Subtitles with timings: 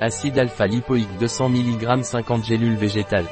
[0.00, 3.26] Acide alpha-lipoïque 200 mg 50 gélules végétales.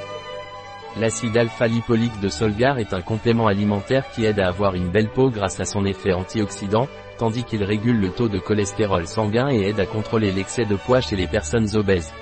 [0.99, 5.31] L'acide alpha-lipoïque de Solgar est un complément alimentaire qui aide à avoir une belle peau
[5.31, 9.79] grâce à son effet antioxydant, tandis qu'il régule le taux de cholestérol sanguin et aide
[9.79, 12.13] à contrôler l'excès de poids chez les personnes obèses.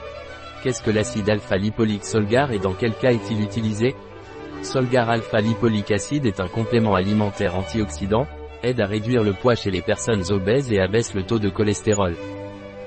[0.63, 3.95] Qu'est-ce que l'acide alpha-lipoïque Solgar et dans quel cas est-il utilisé?
[4.61, 8.27] Solgar alpha-lipoïque acide est un complément alimentaire antioxydant,
[8.63, 12.15] aide à réduire le poids chez les personnes obèses et abaisse le taux de cholestérol.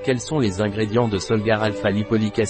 [0.08, 2.40] Quels sont les ingrédients de Solgar alpha lipolique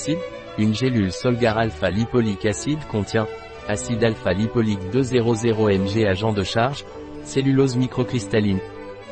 [0.58, 3.26] Une gélule Solgar alpha lipolique acide contient
[3.66, 6.84] acide alpha lipolique 200 mg agent de charge,
[7.24, 8.60] cellulose microcristalline,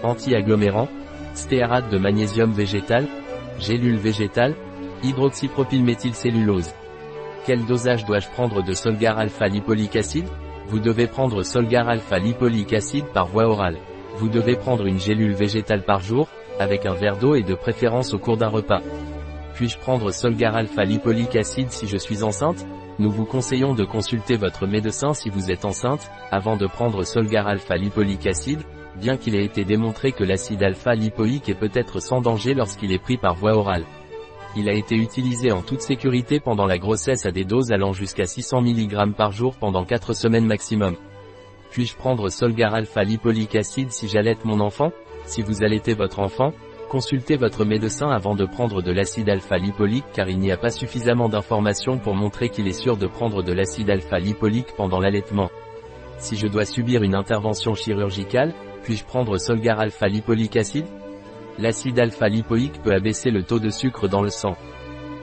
[0.05, 0.86] anti-agglomérant,
[1.34, 3.09] stéarate de magnésium végétal,
[3.59, 4.55] gélule végétale,
[5.02, 6.72] hydroxypropylméthylcellulose.
[7.47, 9.98] Quel dosage dois-je prendre de Solgar alpha lipolique
[10.69, 13.78] Vous devez prendre Solgar alpha lipolique acide par voie orale.
[14.19, 16.28] Vous devez prendre une gélule végétale par jour,
[16.59, 18.80] avec un verre d'eau et de préférence au cours d'un repas.
[19.55, 22.67] Puis-je prendre Solgar alpha lipolique acide si je suis enceinte?
[22.98, 27.47] Nous vous conseillons de consulter votre médecin si vous êtes enceinte, avant de prendre Solgar
[27.47, 28.62] alpha lipolique acide,
[29.00, 32.98] bien qu'il ait été démontré que l'acide alpha lipoïque est peut-être sans danger lorsqu'il est
[32.98, 33.84] pris par voie orale.
[34.56, 38.25] Il a été utilisé en toute sécurité pendant la grossesse à des doses allant jusqu'à
[38.25, 40.97] 600 mg par jour pendant 4 semaines maximum.
[41.70, 44.92] Puis-je prendre Solgar alpha lipolique acide si j'allaite mon enfant?
[45.27, 46.52] Si vous allaitez votre enfant,
[46.88, 51.28] consultez votre médecin avant de prendre de l'acide alpha-lipolique car il n'y a pas suffisamment
[51.28, 55.50] d'informations pour montrer qu'il est sûr de prendre de l'acide alpha-lipolique pendant l'allaitement.
[56.18, 60.86] Si je dois subir une intervention chirurgicale, puis-je prendre Solgar alpha-lipolique acide?
[61.58, 64.56] L'acide alpha-lipoïque peut abaisser le taux de sucre dans le sang.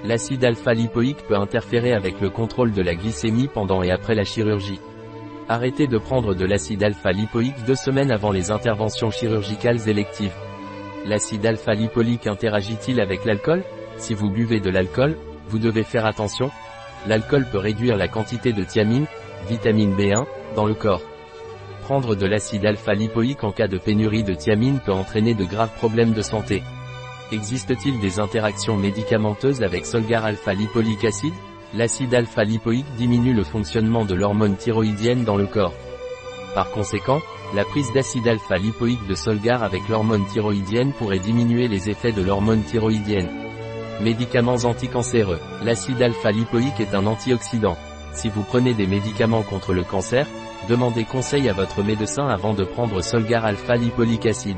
[0.04, 4.82] L'acide alpha-lipoïque peut interférer avec le contrôle de la glycémie pendant et après la chirurgie.
[5.50, 10.34] Arrêtez de prendre de l'acide alpha-lipoïque deux semaines avant les interventions chirurgicales électives.
[11.06, 13.62] L'acide alpha-lipoïque interagit-il avec l'alcool?
[13.98, 15.18] Si vous buvez de l'alcool,
[15.50, 16.50] vous devez faire attention.
[17.08, 19.06] L'alcool peut réduire la quantité de thiamine,
[19.50, 20.26] vitamine B1,
[20.56, 21.02] dans le corps.
[21.84, 26.14] Prendre de l'acide alpha-lipoïque en cas de pénurie de thiamine peut entraîner de graves problèmes
[26.14, 26.64] de santé.
[27.34, 31.34] Existe-t-il des interactions médicamenteuses avec Solgar alpha-lipoïque acide?
[31.74, 35.74] L'acide alpha-lipoïque diminue le fonctionnement de l'hormone thyroïdienne dans le corps.
[36.54, 37.20] Par conséquent,
[37.56, 42.64] la prise d'acide alpha-lipoïque de Solgar avec l'hormone thyroïdienne pourrait diminuer les effets de l'hormone
[42.64, 43.30] thyroïdienne.
[44.02, 45.40] Médicaments anticancéreux.
[45.64, 47.78] L'acide alpha-lipoïque est un antioxydant.
[48.14, 50.28] Si vous prenez des médicaments contre le cancer,
[50.70, 54.58] demandez conseil à votre médecin avant de prendre Solgar alpha-lipoïque acide.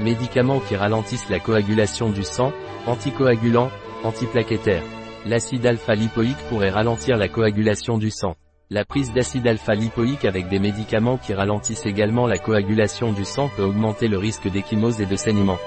[0.00, 2.52] Médicaments qui ralentissent la coagulation du sang,
[2.86, 3.70] anticoagulants,
[4.04, 4.84] antiplaquettaires.
[5.26, 8.36] L'acide alpha-lipoïque pourrait ralentir la coagulation du sang.
[8.70, 13.64] La prise d'acide alpha-lipoïque avec des médicaments qui ralentissent également la coagulation du sang peut
[13.64, 15.58] augmenter le risque d'échymose et de saignement.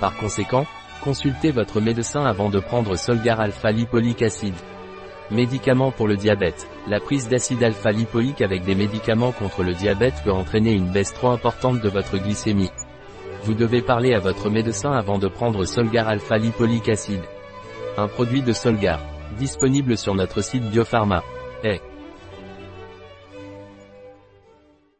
[0.00, 0.64] Par conséquent,
[1.02, 4.54] consultez votre médecin avant de prendre Solgar alpha-lipoïque acide.
[5.30, 6.66] Médicaments pour le diabète.
[6.86, 11.28] La prise d'acide alpha-lipoïque avec des médicaments contre le diabète peut entraîner une baisse trop
[11.28, 12.70] importante de votre glycémie.
[13.42, 17.20] Vous devez parler à votre médecin avant de prendre Solgar alpha-lipoïque acide
[17.98, 19.00] un produit de Solgar,
[19.38, 21.22] disponible sur notre site biopharma.